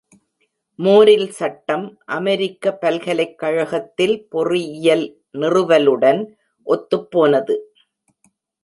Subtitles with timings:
[0.79, 1.85] மோரில் சட்டம்
[2.05, 5.05] அமெரிக்க பல்கலைக்கழகத்தில் பொறியியல்
[5.37, 6.21] நிறுவலுடன்
[6.67, 7.57] ஒத்துப்போனது.